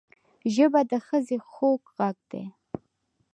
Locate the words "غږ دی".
1.97-2.43